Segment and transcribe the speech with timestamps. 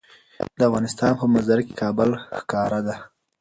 [0.57, 2.95] د افغانستان په منظره کې کابل ښکاره ده.